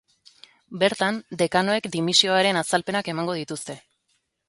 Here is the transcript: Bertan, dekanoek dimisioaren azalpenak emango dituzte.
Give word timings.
Bertan, 0.83 1.19
dekanoek 1.43 1.91
dimisioaren 1.99 2.63
azalpenak 2.65 3.15
emango 3.17 3.41
dituzte. 3.45 3.81